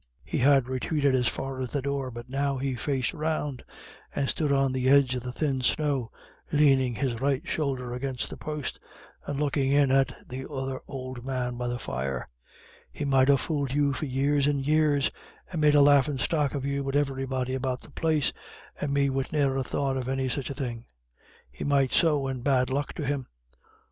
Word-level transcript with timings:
He 0.25 0.39
had 0.39 0.67
retreated 0.67 1.13
as 1.13 1.27
far 1.27 1.59
as 1.59 1.71
the 1.73 1.81
door, 1.83 2.09
but 2.09 2.27
now 2.27 2.57
he 2.57 2.73
faced 2.73 3.13
round, 3.13 3.63
and 4.15 4.27
stood 4.27 4.51
on 4.51 4.71
the 4.71 4.89
edge 4.89 5.13
of 5.13 5.21
the 5.21 5.31
thin 5.31 5.61
snow, 5.61 6.09
leaning 6.51 6.95
his 6.95 7.21
right 7.21 7.47
shoulder 7.47 7.93
against 7.93 8.31
the 8.31 8.35
post, 8.35 8.79
and 9.27 9.39
looking 9.39 9.71
in 9.71 9.91
at 9.91 10.27
the 10.27 10.49
other 10.51 10.81
old 10.87 11.23
man 11.23 11.55
by 11.55 11.67
the 11.67 11.77
fire. 11.77 12.27
"He 12.91 13.05
might 13.05 13.29
ha' 13.29 13.35
fooled 13.37 13.73
you 13.73 13.93
for 13.93 14.07
years 14.07 14.47
and 14.47 14.65
years, 14.65 15.11
and 15.51 15.61
made 15.61 15.75
a 15.75 15.81
laughin' 15.83 16.17
stock 16.17 16.55
of 16.55 16.65
you 16.65 16.83
wid 16.83 16.95
everybody 16.95 17.53
about 17.53 17.81
the 17.83 17.91
place 17.91 18.33
and 18.79 18.91
me 18.91 19.11
wid 19.11 19.31
ne'er 19.31 19.55
a 19.55 19.63
thought 19.63 19.97
of 19.97 20.09
any 20.09 20.29
such 20.29 20.49
a 20.49 20.55
thing 20.55 20.85
he 21.51 21.63
might 21.63 21.93
so, 21.93 22.25
and 22.25 22.43
bad 22.43 22.71
luck 22.71 22.93
to 22.93 23.05
him.... 23.05 23.27